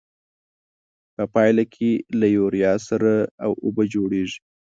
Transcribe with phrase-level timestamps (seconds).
[1.15, 3.11] په پایله کې له یوریا سره
[3.43, 4.39] او اوبه جوړیږي.